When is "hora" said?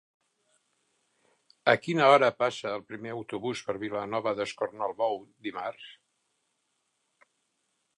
2.13-2.31